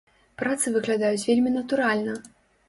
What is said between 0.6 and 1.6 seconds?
выглядаюць вельмі